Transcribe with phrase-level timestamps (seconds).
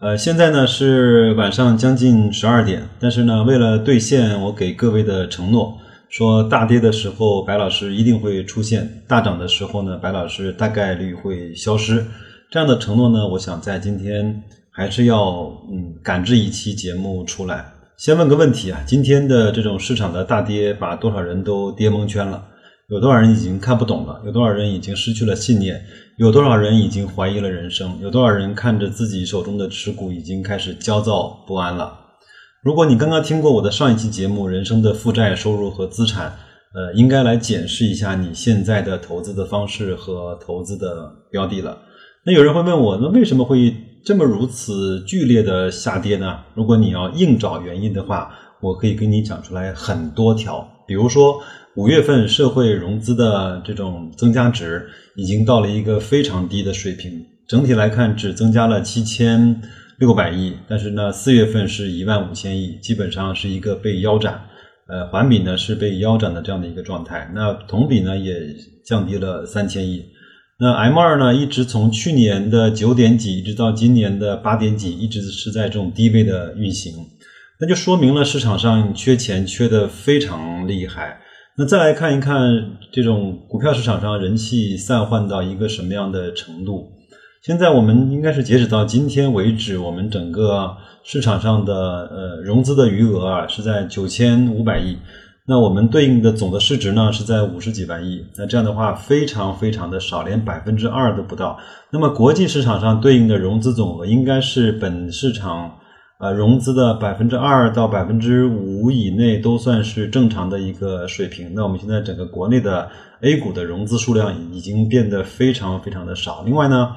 [0.00, 5.76] 呃，现在呢是晚上将近十二点，但是呢，为了兑现我给各位的承诺。
[6.08, 12.06] 说大跌的时候，白老师一定会出现；大涨的时候呢，白老师大概率会消失。
[12.48, 17.66] 这样的承诺呢，我想在今天还是要嗯赶制一期节目出来。
[17.96, 22.40] 先问个问题啊，今天的这种市场的大跌，把多少人都跌蒙圈了？
[22.90, 24.18] 有多少人已经看不懂了？
[24.24, 25.78] 有多少人已经失去了信念？
[26.16, 27.98] 有多少人已经怀疑了人生？
[28.00, 31.92] 有多少人看着自己手中的持股已经开始焦躁不安了？
[32.62, 36.30] 如果你刚刚听过我的上一期节目《人生的负债、收入和资产》，
[36.74, 41.76] 呃，应该来检视一下你现在的投资的方式和投资的标的了。
[42.24, 46.38] 那有人会问我，那为什么会这么如此剧烈的下跌呢？
[46.54, 50.66] 如果你要硬找原因的话，我可以给你讲出来很多条。
[50.88, 51.40] 比如说，
[51.76, 59.62] 五月份社会融资的这种增加值已经到了一个非常低的水平，整体来看只增加了七千。
[59.98, 64.40] 六百亿，但是呢，四月份是一万五千亿，基本上是一个被腰斩，
[64.86, 67.28] 呃，环比呢是被腰斩的这样的一个状态。
[67.34, 68.32] 那同比呢也
[68.86, 70.04] 降低了三千亿。
[70.60, 76.94] 那 M 二呢一直从去年的九点几，一直到今年的八点几，一直是在这种低位的运行，
[77.60, 81.20] 那就说明了市场上缺钱缺的非常厉害。
[81.56, 82.40] 那再来看一看
[82.92, 86.86] 这种股票市场上人气散涣到一个什么样的程度？
[87.42, 94.96] 现在我们应该是截止到今天为止，我们整个市场上的呃融资的余额啊是在九千五百亿，
[95.46, 101.58] 那我们对应的总的市值呢是在五十几万亿，那这样的话非常非常的少，连百分之二都不到。
[101.90, 105.76] 那么国际市场上对应的融资总额应该是本市场
[106.18, 111.52] 呃融资的百分之二到百分之五以内都算是正常的一个水平。
[111.54, 112.90] 那我们现在整个国内的
[113.22, 116.42] A 股的融资数量已经变得非常非常的少。
[116.44, 116.94] 另外呢。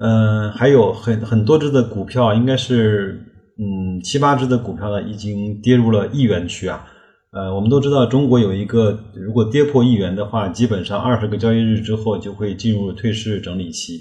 [0.00, 3.20] 嗯，还有很很多只的股票，应该是
[3.58, 6.86] 嗯七八只的股票呢，已经跌入了亿元区啊。
[7.32, 14.00] 呃，我们都知道，中国有一个，如果跌破亿元的话，基本上二十个交易日之后就会进入退市整理期。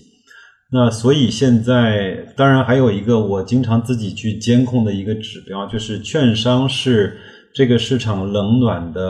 [0.69, 7.17] 那所以现在，当然还有一个我经常自己去监控的一个指标，就是券商是
[7.53, 9.01] 这个市场冷暖的，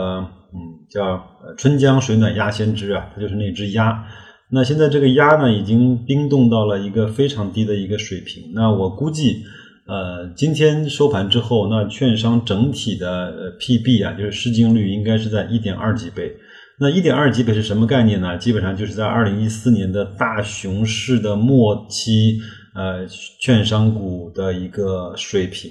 [0.54, 1.20] 嗯，叫
[1.56, 4.06] 春江水暖鸭先知啊，它就是那只鸭。
[4.50, 8.52] 那现在这个鸭呢，已经冰冻到了一个非常低的一个水平。
[8.54, 9.42] 那我估计，
[9.88, 16.32] 呃，今天收盘之后，那券商整体的 PB 啊，就是市净率应该是在一点二几倍。
[16.80, 18.38] 那一点二级别是什么概念呢？
[18.38, 22.38] 基本上就是在二零一四年的大熊市的末期，
[22.74, 23.06] 呃，
[23.40, 25.70] 券商股的一个水平。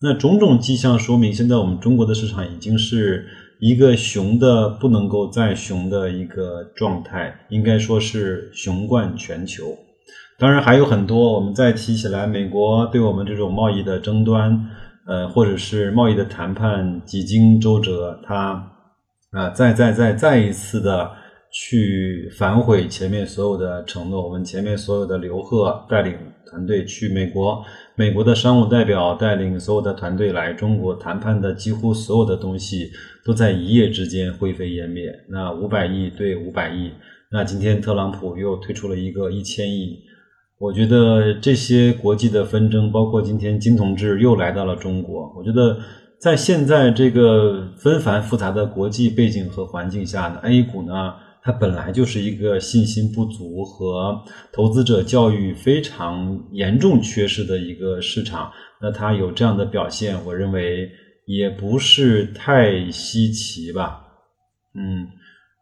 [0.00, 3.26] 那种种迹象说明，现在我们中国的市场已经是。
[3.60, 9.64] 一个熊的不能够再熊的一个状态，应该说是熊冠全球。
[10.38, 14.68] 当然还有很多，我们再提起来，美国对我们这种贸易的争端，
[15.06, 18.72] 呃，或者是贸易的谈判几经周折，它
[19.34, 21.10] 啊，再再再再一次的
[21.50, 24.22] 去反悔前面所有的承诺。
[24.22, 26.14] 我们前面所有的刘鹤带领
[26.46, 27.62] 团队去美国，
[27.96, 32.90] 美国的商务代表带领所有的团队来中国谈判的几乎所有的东西。
[33.26, 35.10] 都在一夜之间灰飞烟灭。
[35.30, 36.92] 那五百亿对五百亿，
[37.30, 39.98] 那今天特朗普又推出了一个一千亿。
[40.58, 45.32] 我觉得这些国际的纷争，包括今天金同志又来到了中国。
[45.34, 45.78] 我觉得
[46.24, 51.12] 在现在这个纷繁复杂的国际背景和环境下呢，A 股呢，
[51.42, 54.18] 它本来就是一个信心不足和
[54.50, 58.50] 投资者教育非常严重缺失的一个市场。
[58.80, 60.90] 那它有这样的表现，我认为。
[61.26, 63.98] 也不是太稀奇吧，
[64.74, 65.08] 嗯，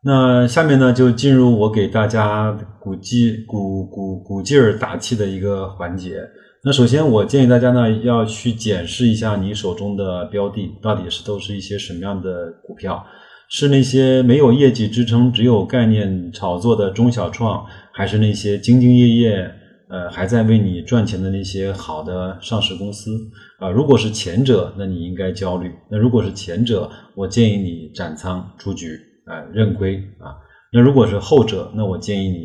[0.03, 2.51] 那下面呢就进入我给大家
[2.81, 6.21] 鼓劲、鼓鼓鼓劲儿打气的一个环节。
[6.65, 13.05] 那首先我建议大家呢要去检视一下你手中的标的到底是都是一些什么样的股票，
[13.49, 19.55] 是那些没有业绩支撑、只有概念炒作的中小创，还是那些兢兢业业？
[19.89, 23.11] 呃，还在为你赚钱的那些好的上市公司
[23.59, 30.33] 啊，如果是前者，那你应该焦虑；那如果是前者，我建议你斩仓出局，啊，认亏啊。
[30.73, 32.39] 那如果是后者，那我建议你，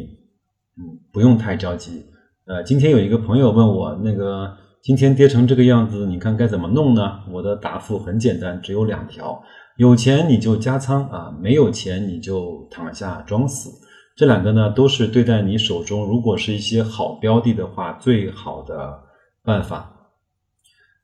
[0.76, 2.04] 嗯，不用太着急。
[2.48, 7.20] 呃，今天有一个朋友问我，那个今天跌成这个样子，你看该怎么弄呢？
[7.30, 9.44] 我的答复很简单，只有两条。
[9.76, 13.70] 有钱你就加仓啊，没有钱你就躺下装死。
[14.16, 18.98] 这两个呢，都是对待你手中如果是一些好标的的话，最好的
[19.44, 19.94] 办法。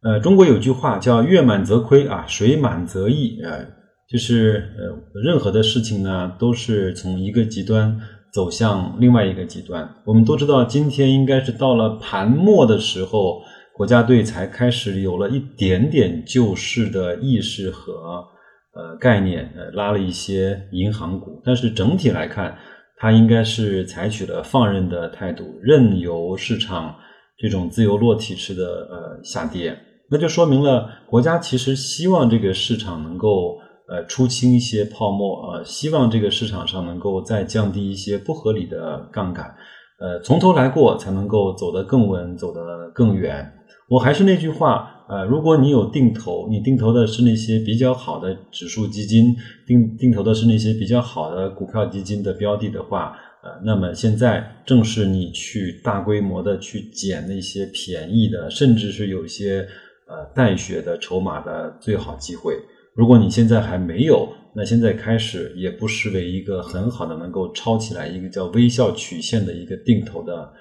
[0.02, 3.66] 呃，中国有句话叫“月满则亏啊，水满则溢”，呃，
[4.10, 8.00] 就是呃，任何的事情呢，都是从一个极端
[8.34, 9.88] 走向另外一个极端。
[10.06, 13.42] 我们都知道，今天应该是到了盘末的时候，
[13.76, 18.26] 国家队才开始有了一点点救市的意识和
[18.74, 22.58] 呃概念，呃，拉了一些银行股，但是整体来看，
[22.98, 26.96] 它应该是采取了放任的态度，任由市场
[27.38, 29.78] 这种自由落体式的呃下跌。
[30.10, 33.58] 那就说明了国家其实希望这个市场能够
[33.88, 39.56] 呃出清一些泡沫呃，希望这个市场上能够再降低一些不合理的杠杆，
[40.00, 43.52] 呃，从头来过才能够走得更稳，走得更远。
[43.90, 49.36] 我还是那句话，呃，如果你有定投，你定投的是那些比较好的指数基金，
[49.68, 59.68] 定定投的是那些比较好的股票基金的标的的话，呃，那么现在正是你去大规模的去捡那些便宜的，甚至是有些。
[60.06, 62.60] 呃，带血的筹码的最好机会。
[62.96, 70.54] 如果你现在还没有，那现在开始也不失为一个很好的能够抄起来一个叫微笑曲线的一个定投的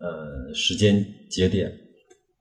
[0.00, 1.72] 呃时间节点。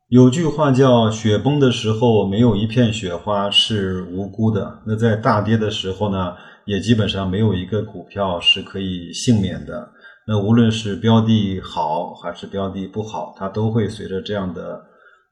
[0.09, 6.33] 有句话叫“雪崩的时候没有一片雪花是无辜的”，那在大跌的时候呢，
[6.65, 9.89] 也基本上没有一个股票是可以幸免的。
[10.27, 14.81] 那无论是标的好还是标的不好，它都会随着这样的。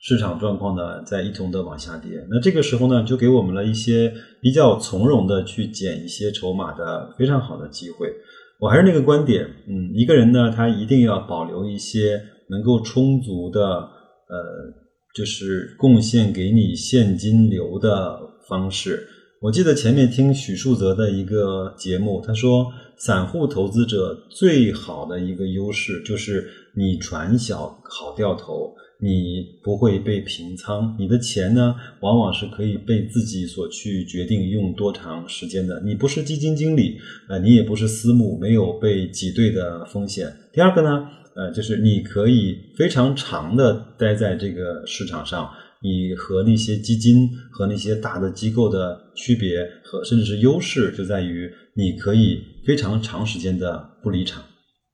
[0.05, 8.13] 市场状况呢，在一同的往下跌，那这个时候呢，就给我们了一些比较从容的去捡一些筹码的非常好的机会。
[8.59, 14.73] 我还是那个观点，嗯，一个人呢，他一定要保留一些能够充足的，呃，
[15.15, 19.07] 就是贡献给你现金流的方式。
[19.41, 22.67] 我记得前面听许树泽的一个节目，他说，
[22.97, 28.75] 散户投资者最好的一个优势就是你船小好掉头。
[29.03, 35.81] 你不会被平仓，你的钱呢，往往是可以被自己所去决定用多长时间的。
[35.83, 36.97] 你不是基金经理，
[37.27, 40.33] 呃，你也不是私募，没有被挤兑的风险。
[40.53, 41.05] 第二个呢，
[41.35, 45.49] 呃，就是你可以非常长的待在这个市场上，
[45.81, 54.41] 你和那些基金和那些大的机构的区别和甚至是优势就在于你可以非常长时间的不离场。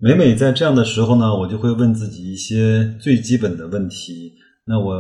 [0.02, 4.32] 每每在这样的时候呢，我就会问自己一些最基本的问题。
[4.66, 4.96] 那我，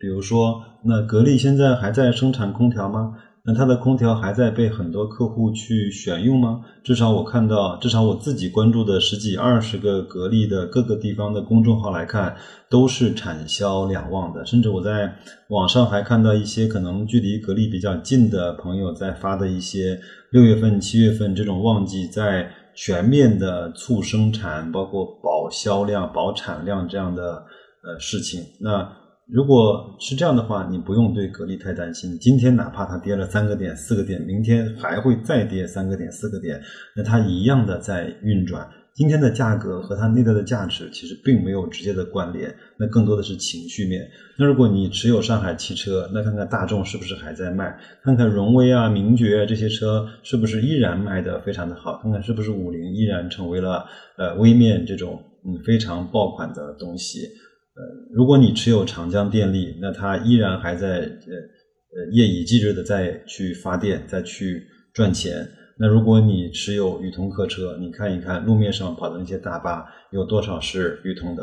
[0.00, 3.12] 比如说，那格力现在还在生产空调吗？
[3.44, 6.60] 那它的空调还在被很多客户去选用吗？
[6.82, 12.34] 至少我看到，至少我自己关注的十几二十个格力的各个地方的公众号来看，
[12.68, 14.44] 都是产销两旺的。
[14.44, 15.14] 甚至我在
[15.50, 20.00] 网上还看到一些可能距离格力比较近的朋友在发的一些
[20.32, 22.50] 六月份、七月份这种旺季在。
[22.74, 27.44] 全面的促生产，包括保销量、保产量这样的
[27.82, 28.40] 呃事情。
[28.60, 28.90] 那
[29.32, 32.18] 如果是这样的话，你不用对格力太担心。
[32.18, 36.60] 今天哪怕它跌了三个点、四个点，明天还会再跌三个点、四个点，
[36.96, 38.68] 那它一样的在运转。
[38.94, 44.06] 今天的价格和它内在的价值其实并没有直接的关联，那更多的是情绪面。
[44.36, 47.74] 那如果你持有上海汽车，那看看大众是不是还在卖？
[48.02, 51.98] 看看荣威啊、名爵这些车是不是依然卖的非常的好？
[52.02, 53.86] 看看是不是五菱依然成为了
[54.18, 57.20] 呃微面这种嗯非常爆款的东西？
[57.22, 57.82] 呃，
[58.12, 65.48] 如果你持有长江电力，那它依然还在呃呃夜以继日的在去发电，再去赚钱。
[65.80, 71.42] 那如果你持有宇通客车，你看一看路面上跑的那些大巴有多少是宇通的？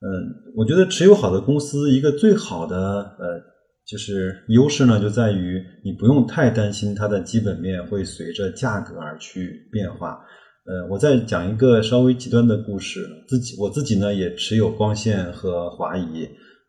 [0.00, 2.76] 嗯，我觉得持有好的公司一个最好的
[3.18, 3.40] 呃
[3.86, 10.18] 就是优势呢，就在于你不用太担心它的基本面会随着价格而去变化。
[10.64, 16.28] 呃，我再讲一个稍微极端的故事，自己我自己呢也持有光线和华谊。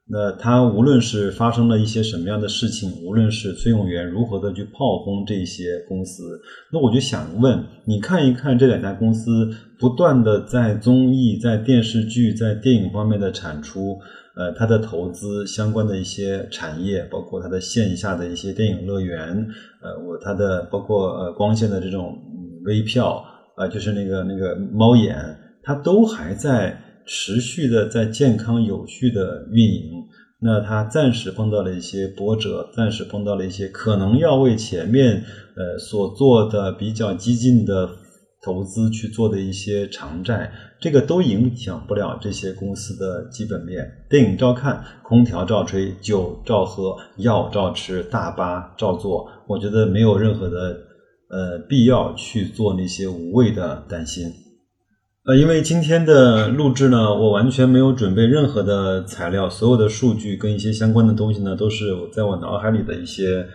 [0.09, 6.39] 那他无论是发生了一些什么样的事情，无论是崔永元如何的去炮轰这些公司，
[6.71, 13.99] 那我就想问，你看一看这两家公司不断的在综艺、在电视剧、在电影方面的产出，
[14.37, 19.45] 呃，它的投资相关的一些产业，包括它的线下的一些电影乐园，
[19.81, 22.17] 呃，我它的包括呃光线的这种
[22.63, 23.21] 微票，
[23.57, 26.81] 呃，就是那个那个猫眼，它都还在。
[27.07, 30.03] 持续的在健康有序的运营，
[30.41, 35.23] 那它暂时碰到了一些波折，暂时碰到了一些可能要为前面
[35.55, 37.89] 呃所做的比较激进的
[38.43, 43.89] 投资去做的一些偿债，这个都影响不了这些公司的基本面。
[44.09, 49.27] 电影照看，空调照吹，酒照喝，药照吃，大巴照坐。
[49.47, 50.77] 我觉得没有任何的
[51.29, 54.31] 呃必要去做那些无谓的担心。
[55.27, 63.45] 呃，因为今天的录制呢，我完全没有准备任何的材料，所有的数据跟一些相关的东西呢，都是在我脑海里的一些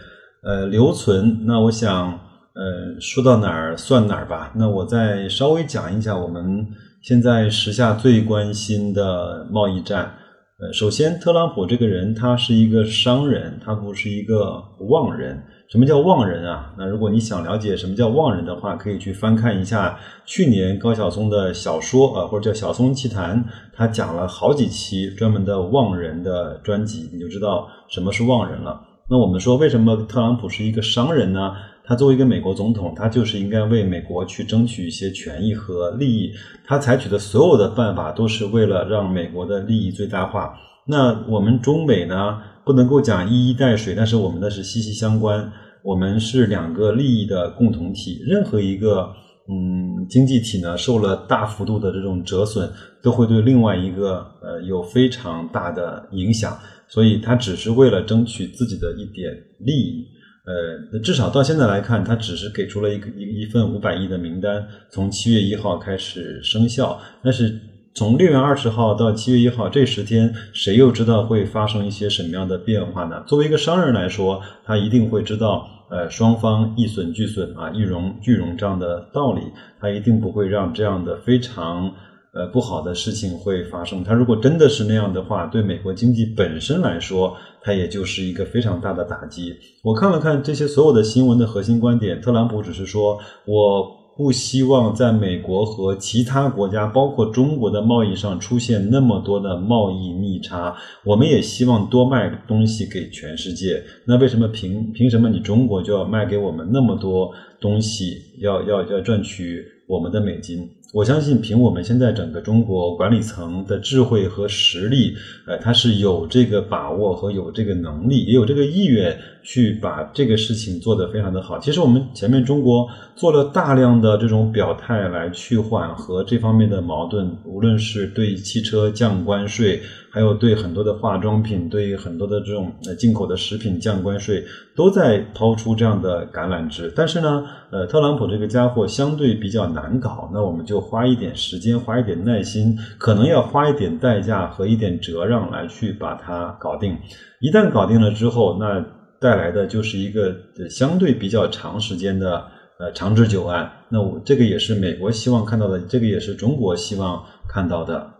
[0.42, 1.44] 呃留存。
[1.46, 2.18] 那我想。
[2.54, 4.52] 呃，说到哪儿算哪儿吧。
[4.54, 6.66] 那我再稍微讲一下我们
[7.00, 10.12] 现在时下最关心的贸易战。
[10.60, 15.42] 呃，首先，特朗普这个人他是一个商人，他不是一个妄人。
[15.72, 16.70] 什么叫妄人啊？
[16.76, 28.82] 那如果你想了解什么叫妄人的话，可以去翻看一下去年高晓松的小说啊，或者叫《晓松奇谈》，他讲了好几期专门的妄人的专辑，你就知道什么是妄人了。
[29.08, 31.54] 那我们说，为什么特朗普是一个商人呢？
[31.86, 36.34] 他作为一个美国总统，他就是应该为美国去争取一些权益和利益。
[36.66, 40.52] 他采取的所有的办法都是为了让美国的利益最大化。
[40.84, 45.52] 那我们中美呢，不能够讲一衣带水，但是我们的是息息相关。
[45.82, 48.20] 我们是两个利益的共同体。
[48.24, 49.12] 任何一个
[49.48, 52.70] 嗯经济体呢，受了大幅度的这种折损，
[53.02, 56.56] 都会对另外一个呃有非常大的影响。
[56.88, 60.06] 所以，他只是为了争取自己的一点利益。
[60.44, 67.00] 呃，至少到现在来看，他只是给出了一个一一份五百亿的名单，从七月一号开始生效。
[67.22, 67.58] 但是
[67.94, 73.22] 从六月二十号到七月一号这十天，谁又知道会发生一些什么样的变化呢？
[73.26, 79.42] 作为一个商人来说，他一定会知道，呃，双方一损俱损啊，一荣俱荣这样的道理，
[79.78, 81.92] 他一定不会让这样的非常。
[82.34, 84.02] 呃，不好的事情会发生。
[84.02, 89.54] 他如果真的是那样的话，对美国经济本身来说，它也就是一个非常大的打击。
[89.84, 100.76] 我看了看这些所有的新闻的核心观点，特朗普只是说，我不希望在美国和其他国家，包括中国的贸易上出现那么多的贸易逆差。
[101.04, 103.82] 我们也希望多卖东西给全世界。
[104.06, 110.68] 那为什么凭凭什么你中国就要卖给我们那么多东西，要要要赚取我们的美金？
[110.92, 115.14] 我相信，凭我们现在整个中国管理层的智慧和实力，
[115.46, 121.58] 呃，他是有这个把握和有这个能力，也有这个意愿去把这个事情做得非常的好。
[121.58, 129.80] 其实我们前面中国做了大量的这种表态来去缓和这方面的矛盾，无论是对汽车降关税。
[130.14, 134.44] 还有对很多的化妆品，对很多的这种呃进口的食品降关税，
[134.76, 136.92] 都在抛出这样的橄榄枝。
[136.94, 146.98] 但是呢，呃，特朗普这个家伙相对比较难搞，那我们就花一点时间，花一点耐心，可能要花一点代价和一点折让来去把它搞定。
[147.40, 148.84] 一旦搞定了之后，那
[149.20, 150.36] 带来的就是一个
[150.68, 152.44] 相对比较长时间的
[152.78, 153.70] 呃长治久安。
[153.88, 158.10] 那我这个也是美国希望看到的，这个也是中国希望看到的。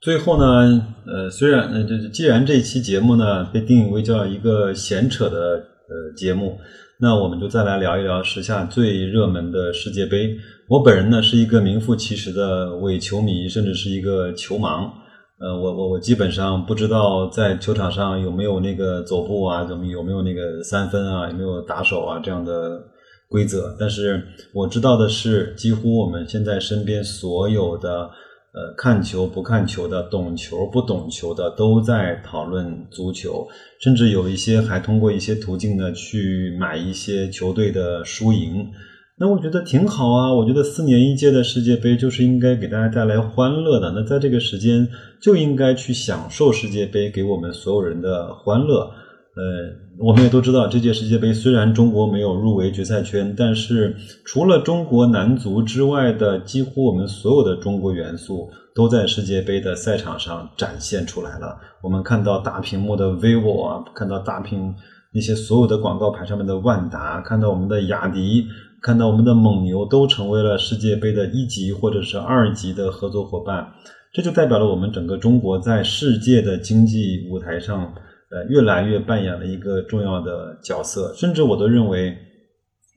[0.00, 6.58] 最后呢，呃，虽然呃，这既然这期节目呢被定义为叫一个闲扯的呃节目，
[7.00, 10.36] 那我们就再来聊一聊时下最热门的世界杯。
[10.68, 14.90] 我本人呢是一个名副其实的伪球迷，甚至是一个球盲。
[15.38, 22.82] 呃，我我我基本上不知道在球场上有没有那个走步啊，怎么有没有那个三分啊，有没有打手啊这样的
[23.28, 23.76] 规则。
[23.78, 24.22] 但是
[24.54, 28.10] 我知道的是，几乎我们现在身边所有的。
[28.54, 33.44] 呃，看球不看球的，懂球不懂球的，都在讨论足球，
[33.80, 38.64] 甚至有一些还通过一些途径呢去买一些球队的输赢。
[39.16, 43.92] 那我觉得挺好啊，我觉得四年一届的世界杯就是应该给大家带来欢乐的。
[43.92, 44.88] 那在这个时间
[45.22, 48.90] 就应该去享受世界杯给我们所有人的欢乐。
[49.36, 49.42] 呃，
[49.98, 53.94] 我们也都知道，这届世界杯虽然中国没有入围决赛圈，但是
[54.24, 61.56] 除了中国男足之外的，几乎我们所有的中国元素都在世界杯的赛场上展现出来了。
[61.82, 64.74] 我们看到大屏幕的 vivo 啊，看到大屏
[65.12, 68.44] 那些所有的广告牌上面的万达，看到我们的雅迪，
[68.84, 73.66] 看到我们的蒙牛，都成为了世界杯的一级或者是二级的合作伙伴。
[74.12, 77.94] 这就代表了我们整个中国在世界的经济舞台上。
[78.30, 82.16] 呃，越来越扮演了一个重要的角色，甚至我都认为，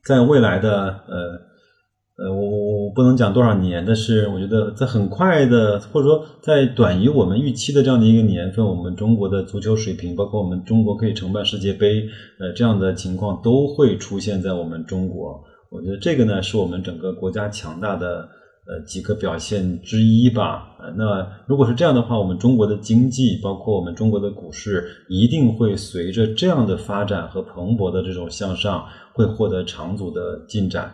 [0.04, 12.08] 在未来的呃呃，我我我不能讲多少年，但是我觉得在很快的，或者说在短于我们预期的这样的一个年份，我们中国的足球水平，包括我们中国可以承办世界杯，
[12.40, 15.44] 呃，这样的情况都会出现在我们中国。
[15.70, 18.30] 我觉得这个呢，是我们整个国家强大的。
[18.70, 20.76] 呃，几个表现之一吧。
[20.78, 28.84] 呃，那如果是这样的话，我们中国的经济，包括我们中国的股市，一定会随着这样的发展和蓬勃的这种向上，
[29.14, 30.94] 会获得长足的进展。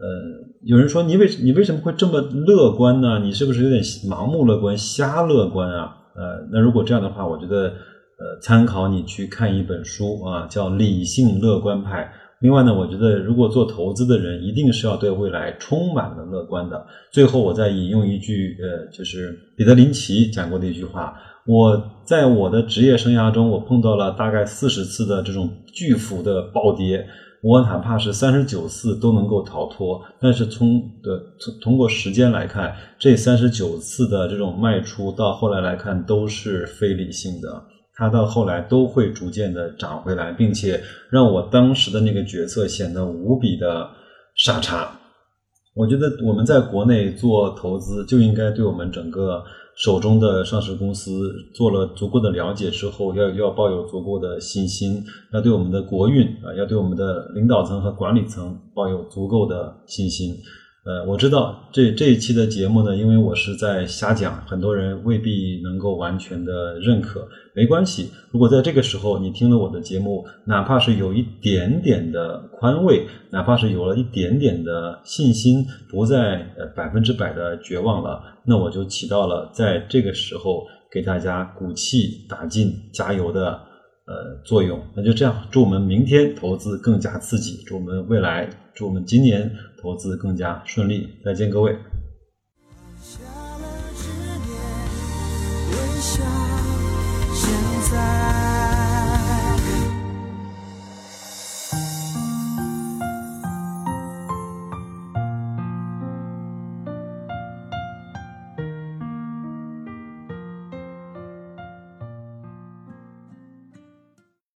[0.00, 0.08] 呃，
[0.64, 3.20] 有人说你为你为什么会这么乐观呢？
[3.20, 5.96] 你是不是有点盲目乐观、瞎乐观啊？
[6.16, 12.12] 呃，那如果这样的话，我觉得呃，参考你去看一本书啊，叫《理性乐观派》。
[12.42, 16.84] 另外呢，我觉得如果做投资的人，一定是要对未来充满了乐观的。
[17.12, 21.14] 最后，我再引用一句，呃，就是彼得林奇讲过的一句话：
[21.46, 27.06] 我在我的职业生涯中，我碰到了大概四十次的这种巨幅的暴跌，
[27.44, 30.02] 我哪怕是三十九次都能够逃脱。
[30.20, 37.62] 但是从的从通过时间来看，这三十九次的这种卖出，到后来来看都是非理性的。
[37.94, 43.90] 它到后来都会逐渐的涨回来，并且让我当时的那个决策显得无比的
[44.34, 44.98] 傻叉。
[45.74, 49.42] 我觉得我们在国内做投资，就应该对我们整个
[49.74, 60.36] 手中的上市公司做了足够的了解之后，要要抱有足够的信心，要对我们的国运啊，要对我们的领导层和管理层抱有足够的信心。
[60.84, 67.28] 呃，我知道这这一期的节目呢，因为我是在瞎讲，很多人未必能够完全的认可。
[67.54, 83.60] 没关系，如果在这个时候你听了我的节目，哪怕是有一点点的宽慰，哪怕是有了一点点的信心，不再呃百分之百的绝望了，那我就起到了在这个时候给大家鼓气打劲、加油的
[84.06, 84.80] 呃作用。
[84.94, 91.08] 那就这样，祝我们明天投资更加刺激，祝我们未来，祝我们今年投资更加顺利。
[91.24, 91.76] 再见，各位。
[96.00, 96.28] 下了
[97.32, 97.50] 现
[97.90, 98.41] 在。